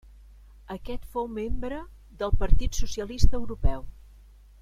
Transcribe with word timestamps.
Aquest 0.75 1.03
fou 1.17 1.27
membre 1.35 1.81
del 2.23 2.33
Partit 2.41 2.81
Socialista 2.81 3.41
Europeu. 3.43 3.85